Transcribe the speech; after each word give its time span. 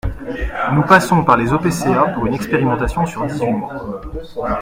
Nous 0.73 0.81
passons 0.81 1.23
par 1.23 1.37
les 1.37 1.53
OPCA 1.53 2.07
pour 2.15 2.25
une 2.25 2.33
expérimentation 2.33 3.05
sur 3.05 3.23
dix-huit 3.27 3.51
mois. 3.53 3.71